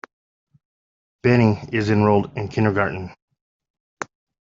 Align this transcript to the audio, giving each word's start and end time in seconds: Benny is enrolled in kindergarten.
Benny 1.21 1.59
is 1.71 1.91
enrolled 1.91 2.35
in 2.35 2.47
kindergarten. 2.47 3.13